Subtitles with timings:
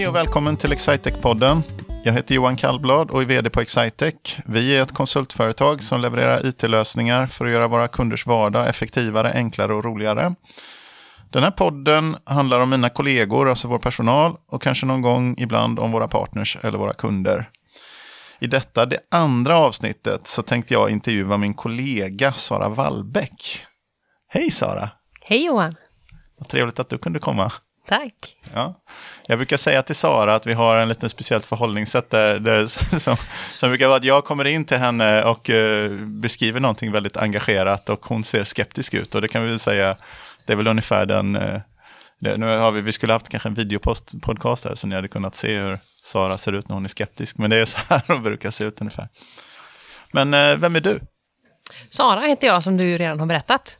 [0.00, 1.62] Hej och välkommen till Excitec-podden.
[2.04, 4.14] Jag heter Johan Kallblad och är vd på Excitec.
[4.46, 9.74] Vi är ett konsultföretag som levererar it-lösningar för att göra våra kunders vardag effektivare, enklare
[9.74, 10.34] och roligare.
[11.30, 15.78] Den här podden handlar om mina kollegor, alltså vår personal, och kanske någon gång ibland
[15.78, 17.50] om våra partners eller våra kunder.
[18.38, 23.62] I detta, det andra avsnittet, så tänkte jag intervjua min kollega Sara Wallbäck.
[24.28, 24.90] Hej Sara!
[25.24, 25.76] Hej Johan!
[26.38, 27.52] Vad trevligt att du kunde komma.
[27.90, 28.36] Tack!
[28.54, 28.74] Ja.
[29.26, 32.66] Jag brukar säga till Sara att vi har en liten speciellt förhållningssätt där, där
[32.98, 33.16] som,
[33.56, 37.88] som brukar vara att jag kommer in till henne och uh, beskriver någonting väldigt engagerat
[37.88, 39.14] och hon ser skeptisk ut.
[39.14, 39.96] Och det kan vi väl säga,
[40.46, 41.32] det är väl ungefär den...
[42.20, 45.34] Det, nu har vi, vi skulle haft kanske en videopodcast här så ni hade kunnat
[45.34, 47.38] se hur Sara ser ut när hon är skeptisk.
[47.38, 49.08] Men det är så här hon brukar se ut ungefär.
[50.12, 51.00] Men uh, vem är du?
[51.88, 53.76] Sara heter jag som du redan har berättat.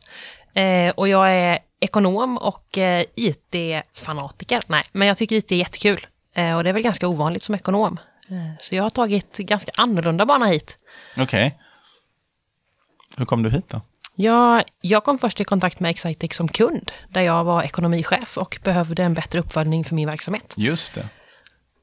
[0.95, 4.61] och jag är ekonom och eh, IT-fanatiker.
[4.67, 6.07] Nej, men jag tycker IT är jättekul.
[6.33, 7.99] Eh, och det är väl ganska ovanligt som ekonom.
[8.29, 10.77] Eh, så jag har tagit ganska annorlunda bana hit.
[11.17, 11.23] Okej.
[11.23, 11.51] Okay.
[13.17, 13.81] Hur kom du hit då?
[14.15, 18.59] Ja, jag kom först i kontakt med Excitec som kund, där jag var ekonomichef och
[18.63, 20.53] behövde en bättre uppföljning för min verksamhet.
[20.57, 21.09] Just det.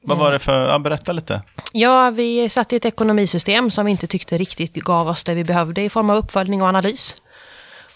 [0.01, 1.41] Vad var det för, ja, berätta lite.
[1.71, 5.43] Ja, vi satt i ett ekonomisystem som vi inte tyckte riktigt gav oss det vi
[5.43, 7.15] behövde i form av uppföljning och analys.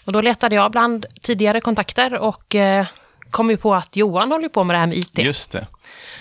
[0.04, 2.86] Och då letade jag bland tidigare kontakter och eh,
[3.30, 5.18] kom ju på att Johan håller på med det här med IT.
[5.18, 5.66] Just det.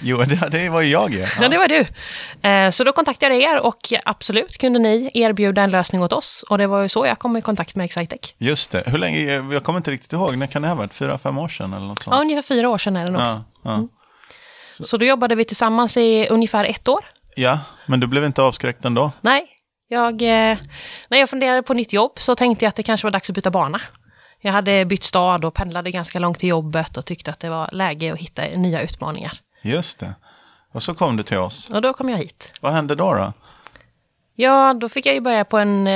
[0.01, 1.13] Jo, det, det var ju jag.
[1.13, 1.25] Ja.
[1.41, 1.85] ja, det var du.
[2.49, 6.43] Eh, så då kontaktade jag er och absolut kunde ni erbjuda en lösning åt oss.
[6.49, 8.33] Och det var ju så jag kom i kontakt med Excitec.
[8.37, 8.83] Just det.
[8.85, 10.93] Hur länge, jag kommer inte riktigt ihåg, när kan det ha varit?
[10.93, 12.15] Fyra, fem år sedan eller något sånt?
[12.15, 13.21] Ja, ungefär fyra år sedan är det nog.
[13.21, 13.73] Ja, ja.
[13.73, 13.87] Mm.
[14.73, 14.83] Så.
[14.83, 17.05] så då jobbade vi tillsammans i ungefär ett år.
[17.35, 19.11] Ja, men du blev inte avskräckt ändå?
[19.21, 19.47] Nej,
[19.93, 20.57] jag, eh,
[21.07, 23.35] när jag funderade på nytt jobb så tänkte jag att det kanske var dags att
[23.35, 23.81] byta bana.
[24.41, 27.69] Jag hade bytt stad och pendlade ganska långt till jobbet och tyckte att det var
[27.71, 29.33] läge att hitta nya utmaningar.
[29.61, 30.15] Just det.
[30.71, 31.69] Och så kom du till oss.
[31.69, 32.53] Och då kom jag hit.
[32.61, 33.13] Vad hände då?
[33.13, 33.33] då?
[34.35, 35.87] Ja, då fick jag ju börja på en...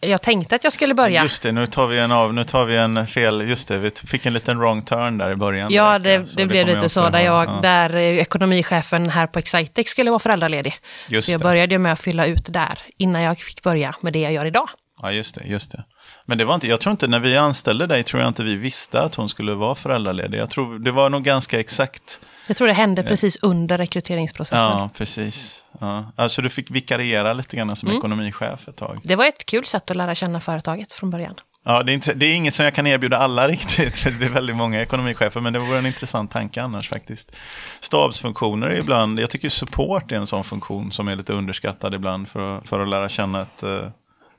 [0.00, 1.22] Jag tänkte att jag skulle börja.
[1.22, 3.90] Just det, nu tar vi en av, nu tar vi en fel, just det, vi
[3.90, 5.72] fick en liten wrong turn där i början.
[5.72, 7.60] Ja, det, det, det blev lite så, där, jag, ja.
[7.62, 10.74] där ekonomichefen här på Excitec skulle vara föräldraledig.
[11.08, 11.44] Just så jag det.
[11.44, 14.68] började med att fylla ut där, innan jag fick börja med det jag gör idag.
[15.02, 15.84] Ja, just det, just det.
[16.24, 18.56] Men det var inte, jag tror inte, när vi anställde dig tror jag inte vi
[18.56, 20.38] visste att hon skulle vara föräldraledig.
[20.38, 22.20] Jag tror det var nog ganska exakt.
[22.48, 24.78] Jag tror det hände eh, precis under rekryteringsprocessen.
[24.78, 25.64] Ja, precis.
[25.80, 26.12] Ja.
[26.16, 27.98] Alltså du fick vikariera lite grann som mm.
[27.98, 29.00] ekonomichef ett tag.
[29.02, 31.34] Det var ett kul sätt att lära känna företaget från början.
[31.68, 34.04] Ja, det är, inte, det är inget som jag kan erbjuda alla riktigt.
[34.04, 37.36] Det är väldigt många ekonomichefer, men det vore en intressant tanke annars faktiskt.
[37.80, 42.28] Stabsfunktioner är ibland, jag tycker support är en sån funktion som är lite underskattad ibland
[42.28, 43.88] för, för att lära känna ett eh,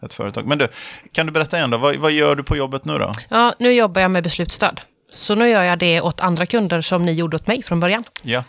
[0.06, 0.47] ett företag.
[0.47, 0.68] Men du,
[1.12, 3.12] kan du berätta igen då, vad, vad gör du på jobbet nu då?
[3.30, 4.81] Ja, nu jobbar jag med beslutsstöd.
[5.13, 8.03] Så nu gör jag det åt andra kunder som ni gjorde åt mig från början.
[8.22, 8.44] Ja.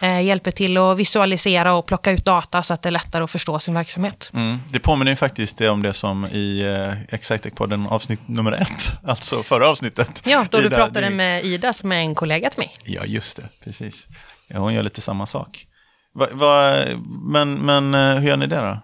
[0.00, 3.30] Eh, hjälper till att visualisera och plocka ut data så att det är lättare att
[3.30, 4.30] förstå sin verksamhet.
[4.34, 4.58] Mm.
[4.70, 9.68] Det påminner ju faktiskt om det som i eh, Excitec-podden avsnitt nummer ett, alltså förra
[9.68, 10.22] avsnittet.
[10.26, 11.10] Ja, då Ida, du pratade det...
[11.10, 12.72] med Ida som är en kollega till mig.
[12.84, 14.08] Ja, just det, precis.
[14.48, 15.66] Ja, hon gör lite samma sak.
[16.14, 16.76] Va, va,
[17.22, 18.80] men, men eh, hur gör ni det då?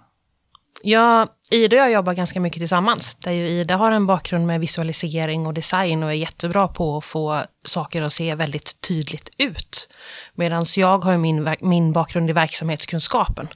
[0.82, 3.14] Ja, Ida och jag jobbar ganska mycket tillsammans.
[3.14, 7.04] Där ju Ida har en bakgrund med visualisering och design och är jättebra på att
[7.04, 9.88] få saker att se väldigt tydligt ut.
[10.34, 13.48] Medan jag har min, min bakgrund i verksamhetskunskapen.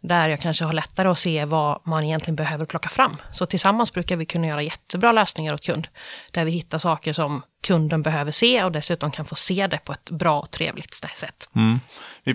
[0.00, 3.16] Där jag kanske har lättare att se vad man egentligen behöver plocka fram.
[3.32, 5.88] Så tillsammans brukar vi kunna göra jättebra lösningar åt kund.
[6.32, 9.92] Där vi hittar saker som kunden behöver se och dessutom kan få se det på
[9.92, 11.48] ett bra och trevligt sätt.
[11.56, 11.80] Mm.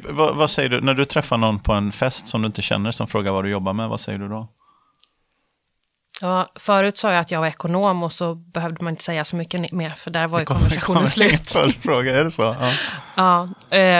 [0.09, 2.91] Vad, vad, säger du, när du träffar någon på en fest som du inte känner
[2.91, 4.47] som frågar vad du jobbar med, vad säger du då?
[6.23, 9.35] Ja, förut sa jag att jag var ekonom och så behövde man inte säga så
[9.35, 11.51] mycket mer, för där var ju konversationen slut.
[11.51, 12.41] Följdfråga, är det så?
[12.41, 12.71] Ja.
[13.15, 13.41] ja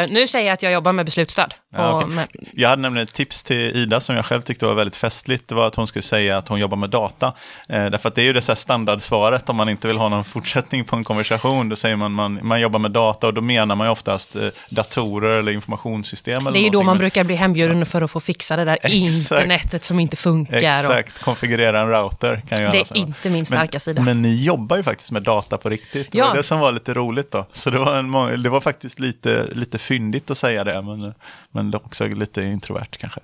[0.03, 1.53] uh, nu säger jag att jag jobbar med beslutsstöd.
[1.75, 2.09] Ja, okay.
[2.09, 2.27] med...
[2.53, 5.47] Jag hade nämligen ett tips till Ida som jag själv tyckte var väldigt festligt.
[5.47, 7.27] Det var att hon skulle säga att hon jobbar med data.
[7.27, 7.33] Uh,
[7.67, 10.85] därför att det är ju det så standardsvaret om man inte vill ha någon fortsättning
[10.85, 11.69] på en konversation.
[11.69, 14.47] Då säger man man, man jobbar med data och då menar man ju oftast uh,
[14.69, 16.47] datorer eller informationssystem.
[16.47, 18.73] Eller det är ju då man brukar bli hembjuden för att få fixa det där
[18.81, 18.93] Exakt.
[18.93, 20.57] internetet som inte funkar.
[20.57, 21.23] Exakt, och...
[21.23, 22.43] konfigurera en router router.
[22.47, 24.01] Kan det är inte min starka men, sida.
[24.01, 26.11] Men ni jobbar ju faktiskt med data på riktigt.
[26.11, 26.27] Det ja.
[26.27, 27.45] var det som var lite roligt då.
[27.51, 31.13] Så det var, en, det var faktiskt lite, lite fyndigt att säga det, men,
[31.51, 33.19] men också lite introvert kanske.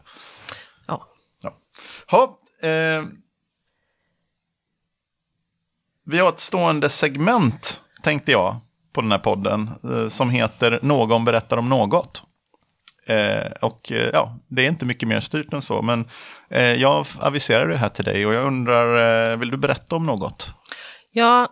[0.88, 1.06] Ja.
[1.42, 1.58] ja.
[2.08, 2.24] Ha,
[2.70, 3.04] eh,
[6.06, 8.60] vi har ett stående segment, tänkte jag,
[8.94, 12.24] på den här podden, eh, som heter Någon berättar om något.
[13.06, 15.82] Eh, och eh, ja, det är inte mycket mer styrt än så.
[15.82, 16.06] Men
[16.50, 20.06] eh, jag aviserar det här till dig och jag undrar, eh, vill du berätta om
[20.06, 20.54] något?
[21.12, 21.48] Ja,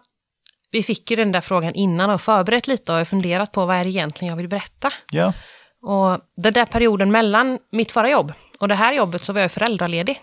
[0.71, 3.83] vi fick ju den där frågan innan och förberett lite och funderat på vad är
[3.83, 4.89] det egentligen jag vill berätta.
[5.11, 5.33] Ja.
[5.81, 9.51] Och den där perioden mellan mitt förra jobb och det här jobbet så var jag
[9.51, 10.19] föräldraledig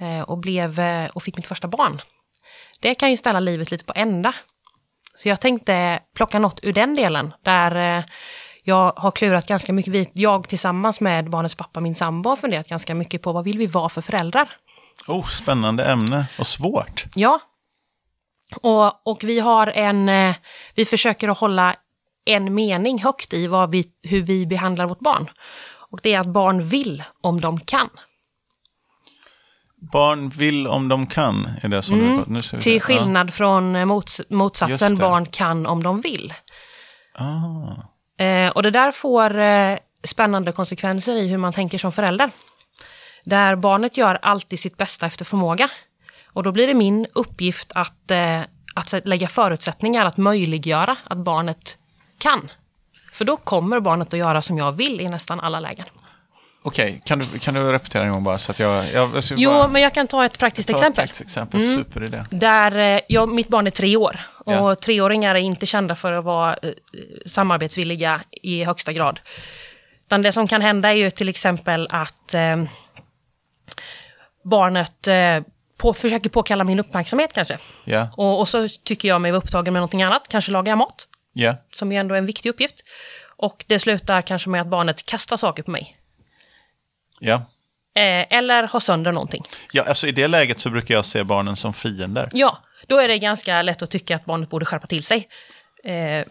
[0.00, 2.00] eh, och, blev, eh, och fick mitt första barn.
[2.80, 4.34] Det kan ju ställa livet lite på ända.
[5.14, 8.04] Så jag tänkte plocka något ur den delen där
[8.62, 12.94] jag har klurat ganska mycket, jag tillsammans med barnets pappa, min sambo, har funderat ganska
[12.94, 14.48] mycket på vad vill vi vara för föräldrar?
[15.08, 17.04] Oh, spännande ämne och svårt.
[17.14, 17.40] Ja.
[18.62, 20.36] Och, och vi har en, eh,
[20.74, 21.74] vi försöker att hålla
[22.24, 25.30] en mening högt i vad vi, hur vi behandlar vårt barn.
[25.90, 27.88] Och det är att barn vill om de kan.
[29.92, 32.24] Barn vill om de kan, är det som mm.
[32.28, 33.32] nu Till skillnad ja.
[33.32, 36.34] från eh, mots, motsatsen, barn kan om de vill.
[37.14, 37.91] Ah.
[38.22, 42.30] Eh, och det där får eh, spännande konsekvenser i hur man tänker som förälder.
[43.24, 45.68] Där barnet gör alltid sitt bästa efter förmåga.
[46.32, 48.40] Och då blir det min uppgift att, eh,
[48.74, 51.78] att lägga förutsättningar, att möjliggöra att barnet
[52.18, 52.48] kan.
[53.12, 55.86] För då kommer barnet att göra som jag vill i nästan alla lägen.
[56.64, 57.00] Okej, okay.
[57.04, 58.38] kan, du, kan du repetera en gång bara?
[58.38, 60.90] Så att jag, jag, jag jo, bara, men jag kan ta ett praktiskt ta exempel.
[60.90, 61.60] Ett praktiskt exempel.
[61.60, 61.84] Mm.
[61.84, 62.22] Superidé.
[62.30, 64.74] Där, eh, jag, mitt barn är tre år och ja.
[64.74, 66.70] treåringar är inte kända för att vara eh,
[67.26, 69.20] samarbetsvilliga i högsta grad.
[70.06, 72.64] Utan det som kan hända är ju till exempel att eh,
[74.44, 75.40] barnet eh,
[75.76, 77.58] på, försöker påkalla min uppmärksamhet kanske.
[77.86, 78.14] Yeah.
[78.16, 81.08] Och, och, så tycker jag mig vara upptagen med någonting annat, kanske lagar mat.
[81.34, 81.56] Yeah.
[81.72, 82.82] Som ju ändå är en viktig uppgift.
[83.36, 85.98] Och det slutar kanske med att barnet kastar saker på mig.
[87.24, 87.34] Ja.
[87.94, 89.42] Eh, eller har sönder någonting.
[89.72, 92.28] Ja, alltså i det läget så brukar jag se barnen som fiender.
[92.32, 95.28] Ja, då är det ganska lätt att tycka att barnet borde skärpa till sig.
[95.84, 96.24] Eh,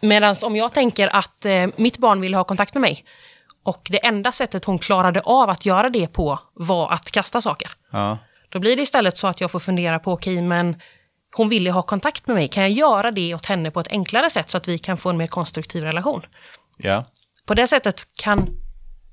[0.00, 3.04] Medan om jag tänker att eh, mitt barn vill ha kontakt med mig
[3.62, 7.70] och det enda sättet hon klarade av att göra det på var att kasta saker.
[7.92, 8.18] Ja.
[8.48, 10.76] Då blir det istället så att jag får fundera på, okej, okay, men
[11.36, 12.48] hon vill ju ha kontakt med mig.
[12.48, 15.10] Kan jag göra det åt henne på ett enklare sätt så att vi kan få
[15.10, 16.22] en mer konstruktiv relation?
[16.76, 17.04] Ja.
[17.46, 18.48] På det sättet kan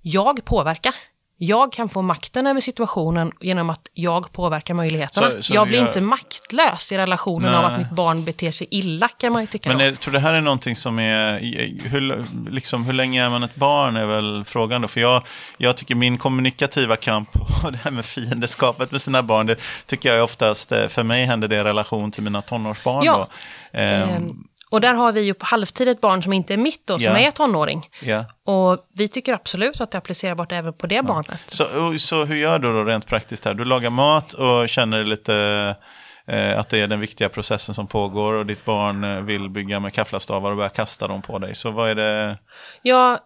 [0.08, 0.94] jag påverka
[1.38, 5.32] jag kan få makten över situationen genom att jag påverkar möjligheterna.
[5.32, 5.88] Så, så jag blir jag...
[5.88, 7.60] inte maktlös i relationen Nej.
[7.60, 9.70] av att mitt barn beter sig illa, kan man ju tycka.
[9.70, 11.40] Men jag tror det här är någonting som är...
[11.90, 14.88] Hur, liksom, hur länge är man ett barn är väl frågan då.
[14.88, 15.24] För jag,
[15.58, 17.30] jag tycker min kommunikativa kamp
[17.64, 21.26] och det här med fiendeskapet med sina barn, det tycker jag oftast, eh, för mig
[21.26, 23.06] händer det i relation till mina tonårsbarn.
[23.06, 23.28] Ja.
[23.72, 23.80] Då.
[23.82, 27.00] Um, och där har vi ju på halvtid ett barn som inte är mitt då,
[27.00, 27.28] som yeah.
[27.28, 27.90] är tonåring.
[28.02, 28.26] Yeah.
[28.46, 31.04] Och vi tycker absolut att det är applicerbart även på det ja.
[31.04, 31.44] barnet.
[31.46, 31.66] Så,
[31.98, 33.54] så hur gör du då rent praktiskt här?
[33.54, 35.36] Du lagar mat och känner lite
[36.28, 39.80] eh, att det är den viktiga processen som pågår och ditt barn eh, vill bygga
[39.80, 41.56] med kafflastavar och börja kasta dem på dig.
[41.56, 42.38] Så vad är det?
[42.82, 43.20] Ja,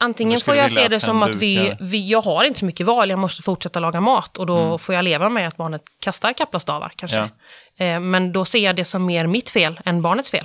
[0.00, 3.10] antingen får jag se det som att vi, vi, jag har inte så mycket val,
[3.10, 4.78] jag måste fortsätta laga mat och då mm.
[4.78, 7.28] får jag leva med att barnet kastar kaplastavar kanske.
[7.76, 7.84] Ja.
[7.84, 10.44] Eh, men då ser jag det som mer mitt fel än barnets fel.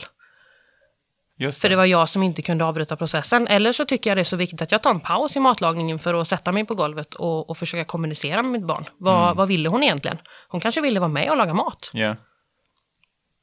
[1.38, 1.66] Just det.
[1.66, 3.48] För det var jag som inte kunde avbryta processen.
[3.48, 6.00] Eller så tycker jag det är så viktigt att jag tar en paus i matlagningen
[6.00, 8.86] för att sätta mig på golvet och, och försöka kommunicera med mitt barn.
[8.98, 9.38] Vad, mm.
[9.38, 10.18] vad ville hon egentligen?
[10.50, 11.92] Hon kanske ville vara med och laga mat.
[11.94, 12.16] Yeah.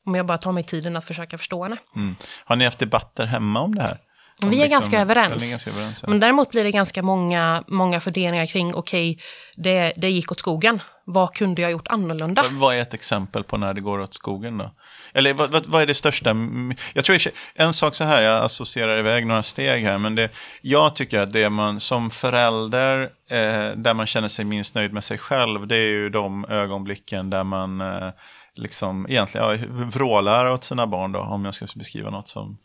[0.07, 1.77] Om jag bara tar mig tiden att försöka förstå henne.
[1.97, 2.17] Mm.
[2.45, 3.99] Har ni haft debatter hemma om det här?
[4.43, 5.47] Om vi är, liksom, ganska överens.
[5.47, 6.03] är ganska överens.
[6.03, 6.11] Ja.
[6.11, 9.23] Men däremot blir det ganska många, många funderingar kring, okej, okay,
[9.57, 10.81] det, det gick åt skogen.
[11.05, 12.45] Vad kunde jag gjort annorlunda?
[12.51, 14.71] Vad är ett exempel på när det går åt skogen då?
[15.15, 16.31] Eller vad, vad, vad, är det största?
[16.31, 17.19] Mm, jag tror
[17.55, 20.29] en sak så här, jag associerar iväg några steg här, men det,
[20.63, 25.05] jag tycker att det man som förälder, eh, där man känner sig minst nöjd med
[25.05, 28.11] sig själv, det är ju de ögonblicken där man eh,
[28.55, 32.59] liksom egentligen ja, vrålar åt sina barn då, om jag ska beskriva något som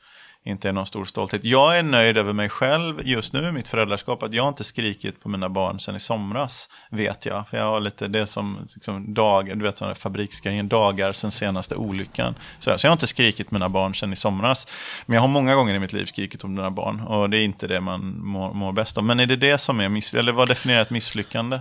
[0.45, 1.43] inte är någon stor stolthet.
[1.43, 4.23] Jag är nöjd över mig själv just nu i mitt föräldraskap.
[4.23, 7.47] Att jag inte skrikit på mina barn sedan i somras, vet jag.
[7.47, 11.75] För jag har lite det som liksom, dagar, du vet sådana fabriksgrejen, dagar sedan senaste
[11.75, 12.35] olyckan.
[12.59, 14.67] Så, så jag har inte skrikit på mina barn sedan i somras.
[15.05, 17.01] Men jag har många gånger i mitt liv skrikit om mina barn.
[17.01, 19.03] Och det är inte det man mår, mår bäst av.
[19.03, 21.59] Men är det det som är, miss eller vad definierar ett misslyckande?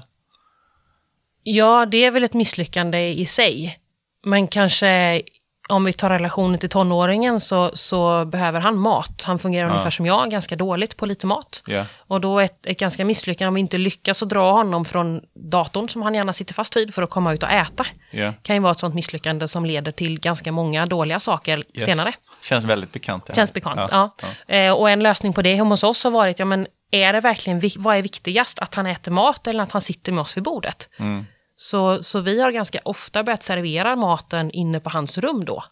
[1.42, 3.78] Ja, det är väl ett misslyckande i sig.
[4.24, 5.22] Men kanske
[5.68, 9.22] om vi tar relationen till tonåringen så, så behöver han mat.
[9.26, 9.70] Han fungerar ja.
[9.70, 11.62] ungefär som jag, ganska dåligt på lite mat.
[11.68, 11.86] Yeah.
[11.96, 15.20] Och då är ett, ett ganska misslyckande om vi inte lyckas att dra honom från
[15.34, 17.86] datorn som han gärna sitter fast vid för att komma ut och äta.
[18.12, 18.34] Yeah.
[18.42, 21.84] kan ju vara ett sånt misslyckande som leder till ganska många dåliga saker yes.
[21.84, 22.12] senare.
[22.42, 23.24] Känns väldigt bekant.
[23.28, 23.34] Ja.
[23.34, 24.10] Känns bekant, ja.
[24.22, 24.54] ja.
[24.54, 27.20] Eh, och en lösning på det hemma hos oss har varit, ja men är det
[27.20, 28.58] verkligen, vad är viktigast?
[28.58, 30.90] Att han äter mat eller att han sitter med oss vid bordet?
[30.98, 31.26] Mm.
[31.60, 35.64] Så, så vi har ganska ofta börjat servera maten inne på hans rum då.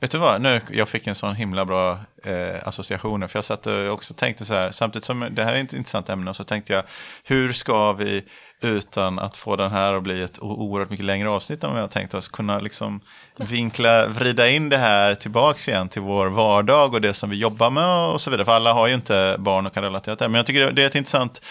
[0.00, 3.28] Vet du vad, nu, jag fick en sån himla bra eh, association.
[3.28, 6.08] För jag satt och också tänkte så här, samtidigt som det här är ett intressant
[6.08, 6.84] ämne, så tänkte jag,
[7.24, 8.24] hur ska vi
[8.60, 11.90] utan att få den här att bli ett oerhört mycket längre avsnitt än vad jag
[11.90, 13.00] tänkt oss, kunna liksom
[13.36, 17.70] vinkla, vrida in det här tillbaks igen till vår vardag och det som vi jobbar
[17.70, 18.44] med och så vidare.
[18.44, 20.28] För alla har ju inte barn och kan relatera till det.
[20.28, 21.42] Men jag tycker det är ett intressant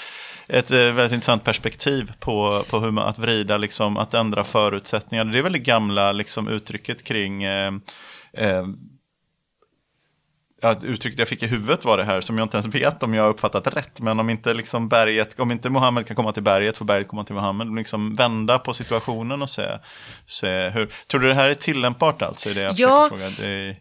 [0.50, 5.26] ett eh, väldigt intressant perspektiv på, på hur man, att vrida, liksom, att ändra förutsättningar.
[5.26, 7.72] Det är väldigt gamla liksom, uttrycket kring eh,
[8.34, 8.64] eh,
[10.84, 13.24] uttrycket jag fick i huvudet var det här som jag inte ens vet om jag
[13.24, 14.02] har uppfattat rätt.
[14.02, 17.24] Men om inte liksom berget, om inte Mohammed kan komma till berget får berget komma
[17.24, 17.76] till Mohammed.
[17.76, 19.68] Liksom vända på situationen och se,
[20.26, 20.90] se hur.
[21.08, 22.50] Tror du det här är tillämpbart alltså?
[22.50, 23.30] I det jag ja, fråga?
[23.30, 23.76] Det...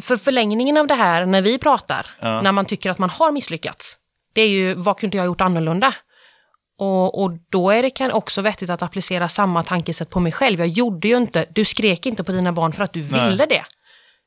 [0.00, 2.42] för förlängningen av det här när vi pratar, ja.
[2.42, 3.98] när man tycker att man har misslyckats.
[4.32, 5.94] Det är ju, vad kunde jag gjort annorlunda?
[6.78, 10.58] Och, och, då är det kan också vettigt att applicera samma tankesätt på mig själv.
[10.58, 13.30] Jag gjorde ju inte, du skrek inte på dina barn för att du Nej.
[13.30, 13.64] ville det.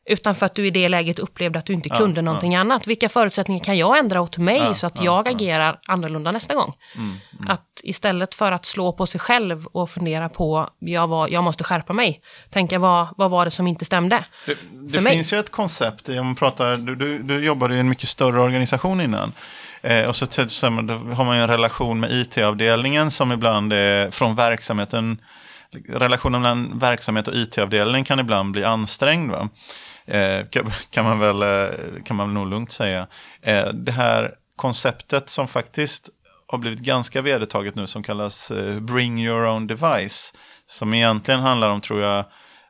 [0.09, 2.59] Utan för att du i det läget upplevde att du inte ja, kunde någonting ja.
[2.59, 2.87] annat.
[2.87, 6.73] Vilka förutsättningar kan jag ändra åt mig ja, så att jag agerar annorlunda nästa gång?
[6.95, 7.51] Mm, mm.
[7.51, 11.63] Att istället för att slå på sig själv och fundera på jag, var, jag måste
[11.63, 14.23] skärpa mig, tänka vad, vad var det som inte stämde?
[14.45, 18.09] Det, det finns ju ett koncept, om pratar, du, du, du jobbade i en mycket
[18.09, 19.33] större organisation innan.
[19.85, 20.67] Eh, och så, så
[21.15, 25.21] har man ju en relation med IT-avdelningen som ibland är från verksamheten
[25.89, 29.31] relationen mellan verksamhet och IT-avdelning kan ibland bli ansträngd.
[29.31, 29.49] Va?
[30.05, 30.45] Eh,
[30.89, 33.07] kan, man väl, eh, kan man väl nog lugnt säga.
[33.41, 36.09] Eh, det här konceptet som faktiskt
[36.47, 40.33] har blivit ganska vedertaget nu som kallas eh, Bring your own device.
[40.65, 42.25] Som egentligen handlar om, tror jag,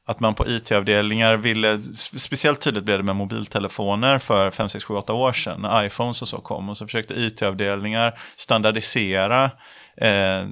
[0.07, 4.93] att man på IT-avdelningar ville, speciellt tydligt blev det med mobiltelefoner för 5, 6, 7,
[4.93, 6.69] 8 år sedan, när iPhones och så kom.
[6.69, 9.51] Och så försökte IT-avdelningar standardisera
[9.97, 10.45] eh,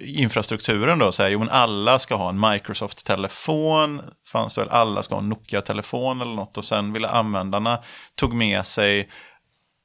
[0.00, 5.14] infrastrukturen då, säga, jo men alla ska ha en Microsoft-telefon, fanns det väl, alla ska
[5.14, 6.58] ha en Nokia-telefon eller något.
[6.58, 7.78] Och sen ville användarna
[8.14, 9.10] tog med sig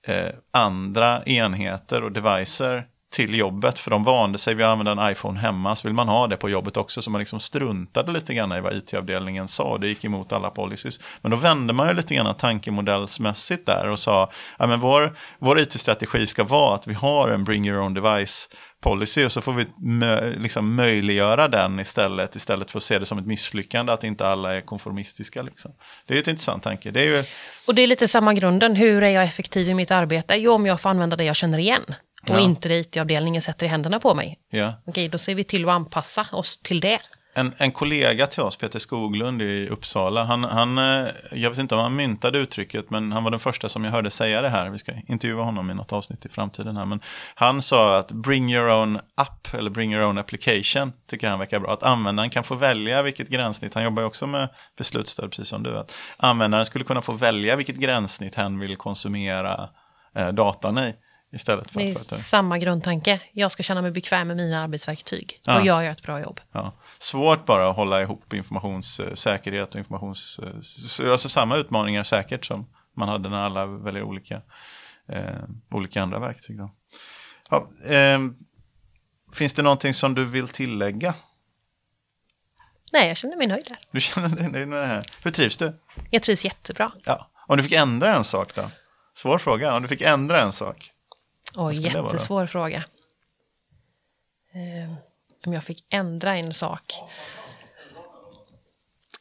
[0.07, 5.11] eh, andra enheter och devices till jobbet, för de vande sig vid att använda en
[5.11, 8.33] iPhone hemma, så vill man ha det på jobbet också, så man liksom struntade lite
[8.33, 10.99] grann i vad IT-avdelningen sa, det gick emot alla policies.
[11.21, 15.59] Men då vände man ju lite grann tankemodellsmässigt där och sa, ja men vår, vår
[15.59, 18.49] IT-strategi ska vara att vi har en bring your own device
[18.81, 23.05] policy och så får vi mö liksom möjliggöra den istället, istället för att se det
[23.05, 25.41] som ett misslyckande att inte alla är konformistiska.
[25.41, 25.71] Liksom.
[26.05, 26.91] Det är ju ett intressant tanke.
[26.91, 27.23] Det är ju...
[27.67, 30.35] Och det är lite samma grunden, hur är jag effektiv i mitt arbete?
[30.35, 31.95] Jo, om jag får använda det jag känner igen
[32.29, 32.39] och ja.
[32.39, 34.39] inte IT-avdelningen sätter i händerna på mig.
[34.49, 34.73] Ja.
[34.85, 36.99] Okej, då ser vi till att anpassa oss till det.
[37.33, 41.75] En, en kollega till oss, Peter Skoglund i Uppsala, han, han, eh, jag vet inte
[41.75, 44.69] om han myntade uttrycket, men han var den första som jag hörde säga det här.
[44.69, 46.85] Vi ska intervjua honom i något avsnitt i framtiden här.
[46.85, 47.01] Men
[47.35, 51.59] han sa att bring your own app, eller bring your own application, tycker han verkar
[51.59, 51.73] bra.
[51.73, 55.63] Att användaren kan få välja vilket gränssnitt, han jobbar ju också med beslutsstöd precis som
[55.63, 59.69] du, att användaren skulle kunna få välja vilket gränssnitt hen vill konsumera
[60.15, 60.93] eh, datan i.
[61.33, 62.19] Istället för det är företag.
[62.19, 63.21] samma grundtanke.
[63.31, 65.39] Jag ska känna mig bekväm med mina arbetsverktyg.
[65.45, 65.59] Ja.
[65.59, 66.39] Och jag gör ett bra jobb.
[66.51, 66.73] Ja.
[66.99, 70.39] Svårt bara att hålla ihop informationssäkerhet och informations...
[71.05, 74.41] Alltså samma utmaningar säkert som man hade när alla väljer olika,
[75.09, 76.57] eh, olika andra verktyg.
[76.57, 76.71] Då.
[77.49, 78.19] Ja, eh,
[79.33, 81.13] finns det någonting som du vill tillägga?
[82.93, 83.77] Nej, jag känner mig nöjd där.
[83.91, 85.05] Du känner dig nöjd med det här.
[85.23, 85.79] Hur trivs du?
[86.09, 86.91] Jag trivs jättebra.
[87.05, 87.29] Ja.
[87.47, 88.71] Om du fick ändra en sak då?
[89.13, 89.75] Svår fråga.
[89.75, 90.91] Om du fick ändra en sak?
[91.57, 92.83] Oh, jättesvår fråga.
[94.53, 94.93] Eh,
[95.45, 96.93] om jag fick ändra en sak.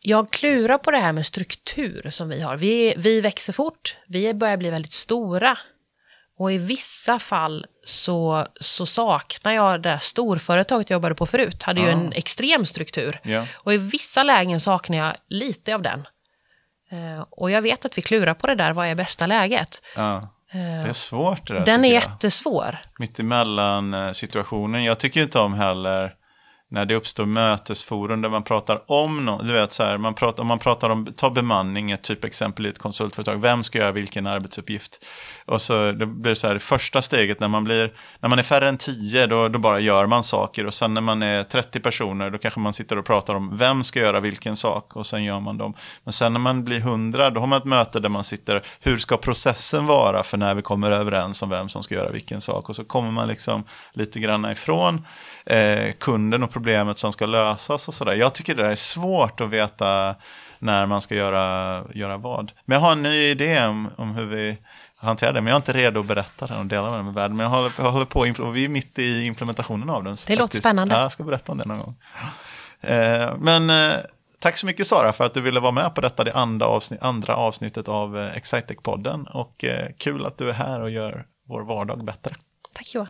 [0.00, 2.56] Jag klurar på det här med struktur som vi har.
[2.56, 5.58] Vi, vi växer fort, vi börjar bli väldigt stora.
[6.38, 11.62] Och i vissa fall så, så saknar jag det där storföretaget jag jobbade på förut.
[11.62, 11.86] Hade ja.
[11.86, 13.20] ju en extrem struktur.
[13.22, 13.46] Ja.
[13.54, 16.08] Och i vissa lägen saknar jag lite av den.
[16.90, 19.82] Eh, och jag vet att vi klurar på det där, vad är bästa läget?
[19.96, 20.28] Ja.
[20.52, 22.78] Det är svårt det där, Den är jättesvår.
[22.98, 24.84] Mittemellan eh, situationen.
[24.84, 26.14] Jag tycker inte om heller
[26.72, 29.46] när det uppstår mötesforum där man pratar om något.
[29.46, 32.68] Du vet, så här, man pratar, om man pratar om, ta bemanning, ett typexempel i
[32.68, 33.40] ett konsultföretag.
[33.40, 35.06] Vem ska göra vilken arbetsuppgift?
[35.44, 38.42] Och så det blir så här, det första steget när man blir, när man är
[38.42, 40.66] färre än tio, då, då bara gör man saker.
[40.66, 43.84] Och sen när man är 30 personer, då kanske man sitter och pratar om vem
[43.84, 45.74] ska göra vilken sak och sen gör man dem.
[46.04, 48.98] Men sen när man blir 100, då har man ett möte där man sitter, hur
[48.98, 52.68] ska processen vara för när vi kommer överens om vem som ska göra vilken sak?
[52.68, 55.06] Och så kommer man liksom lite grann ifrån
[55.46, 58.14] eh, kunden och problemet som ska lösas och sådär.
[58.14, 60.14] Jag tycker det är svårt att veta
[60.58, 62.52] när man ska göra, göra vad.
[62.64, 64.56] Men jag har en ny idé om, om hur vi
[64.96, 67.14] hanterar det, men jag är inte redo att berätta den och dela med den med
[67.14, 67.36] världen.
[67.36, 70.16] Men jag håller, jag håller på, och vi är mitt i implementationen av den.
[70.26, 70.94] det låter spännande.
[70.94, 71.96] Ja, jag ska berätta om det någon gång.
[72.80, 73.92] Eh, men eh,
[74.38, 77.02] tack så mycket Sara för att du ville vara med på detta, det andra, avsnitt,
[77.02, 79.26] andra avsnittet av eh, Excitec-podden.
[79.26, 82.34] Och eh, kul att du är här och gör vår vardag bättre.
[82.74, 83.08] Tack Johan.